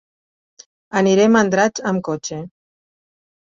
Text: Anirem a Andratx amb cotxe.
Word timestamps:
Anirem 1.01 1.37
a 1.37 1.43
Andratx 1.47 1.85
amb 1.91 2.05
cotxe. 2.09 2.41